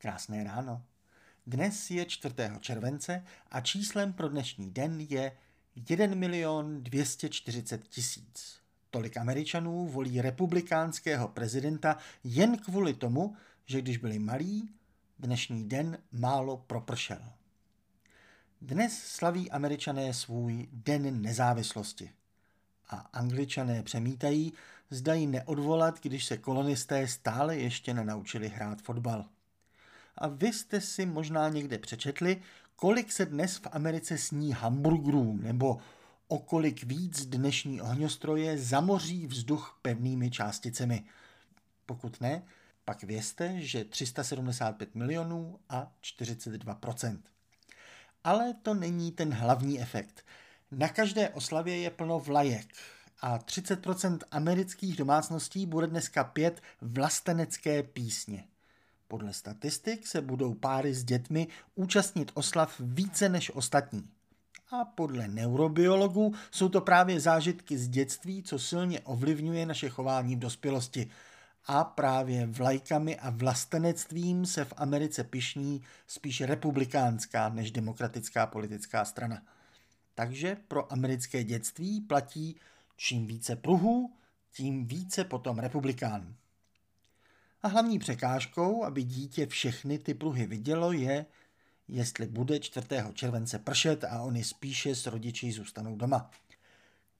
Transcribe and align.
Krásné 0.00 0.44
ráno. 0.44 0.82
Dnes 1.46 1.90
je 1.90 2.04
4. 2.04 2.34
července 2.60 3.24
a 3.50 3.60
číslem 3.60 4.12
pro 4.12 4.28
dnešní 4.28 4.70
den 4.70 5.00
je 5.00 5.32
1 5.90 6.06
milion 6.14 6.82
240 6.82 7.88
tisíc. 7.88 8.60
Tolik 8.90 9.16
Američanů 9.16 9.86
volí 9.88 10.20
republikánského 10.20 11.28
prezidenta 11.28 11.96
jen 12.24 12.58
kvůli 12.58 12.94
tomu, 12.94 13.36
že 13.66 13.82
když 13.82 13.96
byli 13.96 14.18
malí, 14.18 14.70
dnešní 15.18 15.68
den 15.68 15.98
málo 16.12 16.56
propršel. 16.56 17.22
Dnes 18.60 18.98
slaví 18.98 19.50
američané 19.50 20.14
svůj 20.14 20.68
Den 20.72 21.22
nezávislosti. 21.22 22.10
A 22.88 22.96
angličané 22.96 23.82
přemítají, 23.82 24.52
zdají 24.90 25.26
neodvolat, 25.26 26.00
když 26.02 26.24
se 26.24 26.38
kolonisté 26.38 27.08
stále 27.08 27.56
ještě 27.56 27.94
nenaučili 27.94 28.48
hrát 28.48 28.82
fotbal. 28.82 29.24
A 30.18 30.28
vy 30.28 30.52
jste 30.52 30.80
si 30.80 31.06
možná 31.06 31.48
někde 31.48 31.78
přečetli, 31.78 32.42
kolik 32.76 33.12
se 33.12 33.26
dnes 33.26 33.56
v 33.56 33.66
Americe 33.72 34.18
sní 34.18 34.52
hamburgerů, 34.52 35.38
nebo 35.42 35.78
o 36.28 36.38
kolik 36.38 36.82
víc 36.82 37.26
dnešní 37.26 37.80
ohňostroje 37.80 38.58
zamoří 38.58 39.26
vzduch 39.26 39.78
pevnými 39.82 40.30
částicemi. 40.30 41.04
Pokud 41.86 42.20
ne, 42.20 42.42
pak 42.84 43.02
vězte, 43.02 43.60
že 43.60 43.84
375 43.84 44.94
milionů 44.94 45.58
a 45.68 45.92
42% 46.02 47.18
Ale 48.24 48.54
to 48.54 48.74
není 48.74 49.12
ten 49.12 49.32
hlavní 49.34 49.80
efekt. 49.80 50.24
Na 50.70 50.88
každé 50.88 51.28
oslavě 51.28 51.78
je 51.78 51.90
plno 51.90 52.18
vlajek 52.18 52.66
a 53.20 53.38
30% 53.38 54.18
amerických 54.30 54.96
domácností 54.96 55.66
bude 55.66 55.86
dneska 55.86 56.24
pět 56.24 56.62
vlastenecké 56.80 57.82
písně. 57.82 58.44
Podle 59.08 59.32
statistik 59.32 60.06
se 60.06 60.20
budou 60.20 60.54
páry 60.54 60.94
s 60.94 61.04
dětmi 61.04 61.48
účastnit 61.74 62.30
oslav 62.34 62.80
více 62.80 63.28
než 63.28 63.50
ostatní. 63.54 64.08
A 64.70 64.84
podle 64.84 65.28
neurobiologů 65.28 66.34
jsou 66.50 66.68
to 66.68 66.80
právě 66.80 67.20
zážitky 67.20 67.78
z 67.78 67.88
dětství, 67.88 68.42
co 68.42 68.58
silně 68.58 69.00
ovlivňuje 69.00 69.66
naše 69.66 69.88
chování 69.88 70.36
v 70.36 70.38
dospělosti. 70.38 71.10
A 71.66 71.84
právě 71.84 72.46
vlajkami 72.46 73.18
a 73.18 73.30
vlastenectvím 73.30 74.46
se 74.46 74.64
v 74.64 74.72
Americe 74.76 75.24
pišní 75.24 75.82
spíš 76.06 76.40
republikánská 76.40 77.48
než 77.48 77.70
demokratická 77.70 78.46
politická 78.46 79.04
strana. 79.04 79.42
Takže 80.14 80.56
pro 80.68 80.92
americké 80.92 81.44
dětství 81.44 82.00
platí 82.00 82.56
čím 82.96 83.26
více 83.26 83.56
pruhů, 83.56 84.12
tím 84.52 84.86
více 84.86 85.24
potom 85.24 85.58
republikán. 85.58 86.34
A 87.62 87.68
hlavní 87.68 87.98
překážkou, 87.98 88.84
aby 88.84 89.02
dítě 89.02 89.46
všechny 89.46 89.98
ty 89.98 90.14
pruhy 90.14 90.46
vidělo, 90.46 90.92
je, 90.92 91.26
jestli 91.88 92.26
bude 92.26 92.60
4. 92.60 92.86
července 93.14 93.58
pršet 93.58 94.04
a 94.04 94.22
oni 94.22 94.44
spíše 94.44 94.94
s 94.94 95.06
rodiči 95.06 95.52
zůstanou 95.52 95.96
doma. 95.96 96.30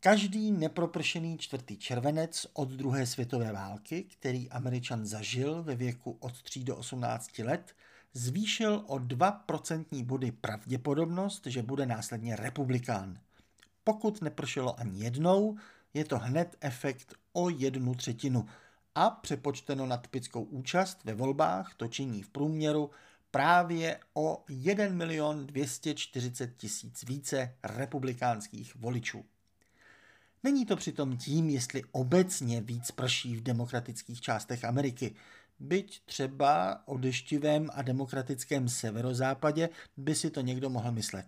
Každý 0.00 0.52
nepropršený 0.52 1.38
čtvrtý 1.38 1.76
červenec 1.76 2.46
od 2.52 2.68
druhé 2.68 3.06
světové 3.06 3.52
války, 3.52 4.02
který 4.02 4.50
Američan 4.50 5.06
zažil 5.06 5.62
ve 5.62 5.74
věku 5.74 6.16
od 6.20 6.42
3 6.42 6.64
do 6.64 6.76
18 6.76 7.38
let, 7.38 7.74
zvýšil 8.12 8.84
o 8.86 8.96
2% 8.96 10.04
body 10.04 10.32
pravděpodobnost, 10.32 11.46
že 11.46 11.62
bude 11.62 11.86
následně 11.86 12.36
republikán. 12.36 13.18
Pokud 13.84 14.22
nepršelo 14.22 14.80
ani 14.80 15.04
jednou, 15.04 15.56
je 15.94 16.04
to 16.04 16.18
hned 16.18 16.56
efekt 16.60 17.14
o 17.32 17.48
jednu 17.48 17.94
třetinu– 17.94 18.46
a 18.94 19.10
přepočteno 19.10 19.86
na 19.86 19.96
typickou 19.96 20.42
účast 20.42 21.04
ve 21.04 21.14
volbách 21.14 21.74
to 21.74 21.88
činí 21.88 22.22
v 22.22 22.28
průměru 22.28 22.90
právě 23.30 24.00
o 24.14 24.44
1 24.48 24.88
milion 24.88 25.46
240 25.46 26.56
tisíc 26.56 27.04
více 27.04 27.54
republikánských 27.62 28.76
voličů. 28.76 29.24
Není 30.42 30.66
to 30.66 30.76
přitom 30.76 31.16
tím, 31.16 31.50
jestli 31.50 31.82
obecně 31.92 32.60
víc 32.60 32.90
prší 32.90 33.36
v 33.36 33.42
demokratických 33.42 34.20
částech 34.20 34.64
Ameriky, 34.64 35.14
byť 35.58 36.02
třeba 36.04 36.82
o 36.88 36.98
deštivém 36.98 37.70
a 37.74 37.82
demokratickém 37.82 38.68
severozápadě 38.68 39.68
by 39.96 40.14
si 40.14 40.30
to 40.30 40.40
někdo 40.40 40.70
mohl 40.70 40.92
myslet. 40.92 41.26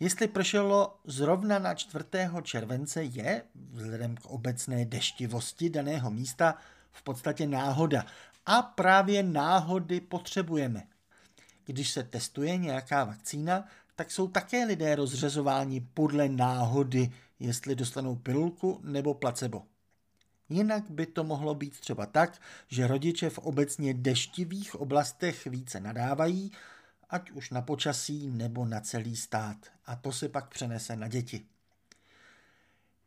Jestli 0.00 0.28
pršelo 0.28 0.98
zrovna 1.04 1.58
na 1.58 1.74
4. 1.74 2.04
července 2.42 3.04
je, 3.04 3.42
vzhledem 3.70 4.16
k 4.16 4.26
obecné 4.26 4.84
deštivosti 4.84 5.70
daného 5.70 6.10
místa, 6.10 6.54
v 6.92 7.02
podstatě 7.02 7.46
náhoda. 7.46 8.06
A 8.46 8.62
právě 8.62 9.22
náhody 9.22 10.00
potřebujeme. 10.00 10.82
Když 11.66 11.90
se 11.90 12.02
testuje 12.02 12.56
nějaká 12.56 13.04
vakcína, 13.04 13.64
tak 13.94 14.10
jsou 14.10 14.28
také 14.28 14.64
lidé 14.64 14.94
rozřazováni 14.94 15.80
podle 15.94 16.28
náhody, 16.28 17.12
jestli 17.40 17.74
dostanou 17.74 18.16
pilulku 18.16 18.80
nebo 18.84 19.14
placebo. 19.14 19.62
Jinak 20.48 20.90
by 20.90 21.06
to 21.06 21.24
mohlo 21.24 21.54
být 21.54 21.80
třeba 21.80 22.06
tak, 22.06 22.40
že 22.68 22.86
rodiče 22.86 23.30
v 23.30 23.38
obecně 23.38 23.94
deštivých 23.94 24.74
oblastech 24.74 25.46
více 25.46 25.80
nadávají, 25.80 26.52
ať 27.10 27.30
už 27.30 27.50
na 27.50 27.62
počasí 27.62 28.30
nebo 28.30 28.64
na 28.64 28.80
celý 28.80 29.16
stát. 29.16 29.56
A 29.86 29.96
to 29.96 30.12
se 30.12 30.28
pak 30.28 30.48
přenese 30.48 30.96
na 30.96 31.08
děti. 31.08 31.46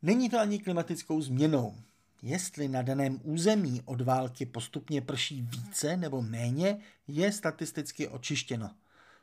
Není 0.02 0.30
to 0.30 0.38
ani 0.38 0.58
klimatickou 0.58 1.20
změnou. 1.20 1.76
Jestli 2.22 2.68
na 2.68 2.82
daném 2.82 3.20
území 3.22 3.82
od 3.84 4.00
války 4.00 4.46
postupně 4.46 5.00
prší 5.00 5.42
více 5.42 5.96
nebo 5.96 6.22
méně, 6.22 6.78
je 7.08 7.32
statisticky 7.32 8.08
očištěno. 8.08 8.70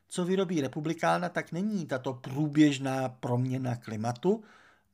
Co 0.09 0.25
vyrobí 0.25 0.61
republikána, 0.61 1.29
tak 1.29 1.51
není 1.51 1.85
tato 1.85 2.13
průběžná 2.13 3.09
proměna 3.09 3.75
klimatu, 3.75 4.43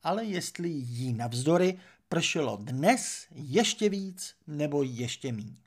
ale 0.02 0.24
jestli 0.24 0.68
jí 0.68 1.12
navzdory 1.12 1.78
pršelo 2.08 2.56
dnes 2.56 3.26
ještě 3.34 3.88
víc 3.88 4.34
nebo 4.46 4.82
ještě 4.82 5.32
méně 5.32 5.63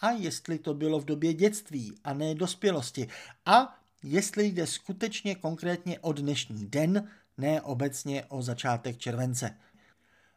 a 0.00 0.10
jestli 0.10 0.58
to 0.58 0.74
bylo 0.74 1.00
v 1.00 1.04
době 1.04 1.34
dětství 1.34 1.94
a 2.04 2.14
ne 2.14 2.34
dospělosti 2.34 3.08
a 3.46 3.78
jestli 4.02 4.46
jde 4.46 4.66
skutečně 4.66 5.34
konkrétně 5.34 5.98
o 6.00 6.12
dnešní 6.12 6.66
den, 6.66 7.08
ne 7.38 7.62
obecně 7.62 8.24
o 8.24 8.42
začátek 8.42 8.98
července. 8.98 9.58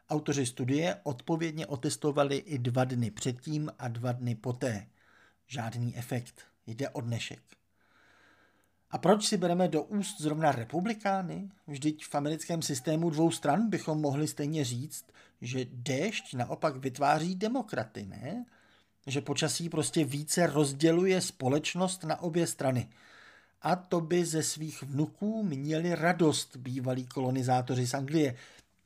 Autoři 0.09 0.45
studie 0.45 0.99
odpovědně 1.03 1.67
otestovali 1.67 2.37
i 2.37 2.57
dva 2.57 2.83
dny 2.83 3.11
předtím 3.11 3.71
a 3.79 3.87
dva 3.87 4.11
dny 4.11 4.35
poté. 4.35 4.87
Žádný 5.47 5.97
efekt, 5.97 6.41
jde 6.67 6.89
o 6.89 7.01
dnešek. 7.01 7.41
A 8.91 8.97
proč 8.97 9.25
si 9.25 9.37
bereme 9.37 9.67
do 9.67 9.83
úst 9.83 10.21
zrovna 10.21 10.51
republikány? 10.51 11.49
Vždyť 11.67 12.05
v 12.05 12.15
americkém 12.15 12.61
systému 12.61 13.09
dvou 13.09 13.31
stran 13.31 13.69
bychom 13.69 14.01
mohli 14.01 14.27
stejně 14.27 14.65
říct, 14.65 15.05
že 15.41 15.65
déšť 15.71 16.33
naopak 16.33 16.75
vytváří 16.75 17.35
demokraty, 17.35 18.05
ne? 18.05 18.45
Že 19.07 19.21
počasí 19.21 19.69
prostě 19.69 20.05
více 20.05 20.47
rozděluje 20.47 21.21
společnost 21.21 22.03
na 22.03 22.21
obě 22.21 22.47
strany. 22.47 22.89
A 23.61 23.75
to 23.75 24.01
by 24.01 24.25
ze 24.25 24.43
svých 24.43 24.83
vnuků 24.83 25.43
měli 25.43 25.95
radost 25.95 26.55
bývalí 26.57 27.05
kolonizátoři 27.05 27.87
z 27.87 27.93
Anglie. 27.93 28.35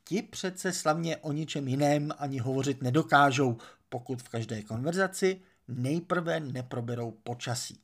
Ti 0.03 0.21
přece 0.21 0.73
slavně 0.73 1.17
o 1.17 1.31
ničem 1.31 1.67
jiném 1.67 2.13
ani 2.17 2.39
hovořit 2.39 2.81
nedokážou, 2.81 3.57
pokud 3.89 4.21
v 4.21 4.29
každé 4.29 4.61
konverzaci 4.61 5.41
nejprve 5.67 6.39
neproberou 6.39 7.11
počasí. 7.11 7.79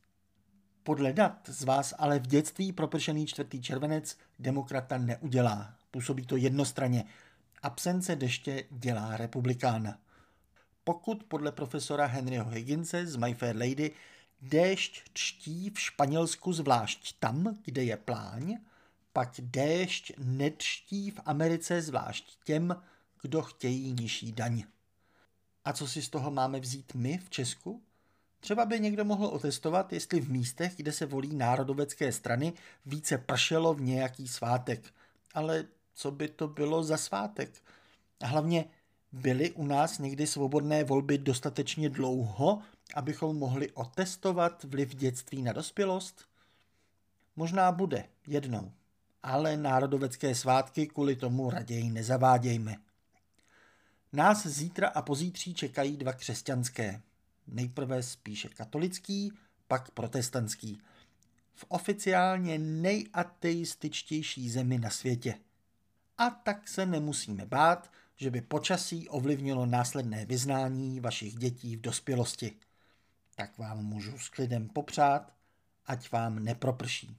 Podle 0.83 1.13
dat 1.13 1.49
z 1.49 1.63
vás 1.63 1.93
ale 1.97 2.19
v 2.19 2.27
dětství 2.27 2.71
propršený 2.71 3.27
čtvrtý 3.27 3.61
červenec 3.61 4.17
demokrata 4.39 4.97
neudělá. 4.97 5.75
Působí 5.91 6.25
to 6.25 6.35
jednostranně. 6.37 7.03
Absence 7.63 8.15
deště 8.15 8.63
dělá 8.69 9.17
republikána. 9.17 9.97
Pokud 10.91 11.23
podle 11.23 11.51
profesora 11.51 12.05
Henryho 12.05 12.49
Higginse 12.49 13.05
z 13.05 13.15
My 13.15 13.33
Fair 13.33 13.55
Lady 13.55 13.91
déšť 14.41 15.03
čtí 15.13 15.69
v 15.69 15.79
Španělsku 15.79 16.53
zvlášť 16.53 17.15
tam, 17.19 17.57
kde 17.63 17.83
je 17.83 17.97
pláň, 17.97 18.57
pak 19.13 19.31
déšť 19.39 20.11
nečtí 20.17 21.11
v 21.11 21.19
Americe 21.25 21.81
zvlášť 21.81 22.43
těm, 22.43 22.75
kdo 23.21 23.41
chtějí 23.41 23.93
nižší 23.93 24.31
daň. 24.31 24.63
A 25.65 25.73
co 25.73 25.87
si 25.87 26.01
z 26.01 26.09
toho 26.09 26.31
máme 26.31 26.59
vzít 26.59 26.93
my 26.95 27.17
v 27.17 27.29
Česku? 27.29 27.81
Třeba 28.39 28.65
by 28.65 28.79
někdo 28.79 29.05
mohl 29.05 29.25
otestovat, 29.25 29.93
jestli 29.93 30.19
v 30.19 30.31
místech, 30.31 30.75
kde 30.75 30.91
se 30.91 31.05
volí 31.05 31.35
národovecké 31.35 32.11
strany, 32.11 32.53
více 32.85 33.17
pršelo 33.17 33.73
v 33.73 33.81
nějaký 33.81 34.27
svátek. 34.27 34.93
Ale 35.33 35.65
co 35.93 36.11
by 36.11 36.27
to 36.27 36.47
bylo 36.47 36.83
za 36.83 36.97
svátek? 36.97 37.63
A 38.21 38.27
hlavně, 38.27 38.65
byly 39.11 39.51
u 39.51 39.65
nás 39.65 39.99
někdy 39.99 40.27
svobodné 40.27 40.83
volby 40.83 41.17
dostatečně 41.17 41.89
dlouho, 41.89 42.61
abychom 42.95 43.37
mohli 43.37 43.71
otestovat 43.71 44.63
vliv 44.63 44.95
dětství 44.95 45.41
na 45.41 45.53
dospělost? 45.53 46.25
Možná 47.35 47.71
bude, 47.71 48.05
jednou. 48.27 48.71
Ale 49.23 49.57
národovecké 49.57 50.35
svátky 50.35 50.87
kvůli 50.87 51.15
tomu 51.15 51.49
raději 51.49 51.89
nezavádějme. 51.89 52.77
Nás 54.13 54.47
zítra 54.47 54.87
a 54.87 55.01
pozítří 55.01 55.53
čekají 55.53 55.97
dva 55.97 56.13
křesťanské. 56.13 57.01
Nejprve 57.47 58.03
spíše 58.03 58.49
katolický, 58.49 59.33
pak 59.67 59.91
protestantský. 59.91 60.81
V 61.53 61.65
oficiálně 61.67 62.59
nejateističtější 62.59 64.49
zemi 64.49 64.77
na 64.77 64.89
světě. 64.89 65.35
A 66.17 66.29
tak 66.29 66.67
se 66.67 66.85
nemusíme 66.85 67.45
bát, 67.45 67.91
že 68.21 68.31
by 68.31 68.41
počasí 68.41 69.09
ovlivnilo 69.09 69.65
následné 69.65 70.25
vyznání 70.25 70.99
vašich 70.99 71.35
dětí 71.35 71.75
v 71.75 71.81
dospělosti. 71.81 72.55
Tak 73.35 73.57
vám 73.57 73.85
můžu 73.85 74.17
s 74.17 74.29
klidem 74.29 74.69
popřát, 74.69 75.33
ať 75.85 76.11
vám 76.11 76.43
neproprší. 76.43 77.17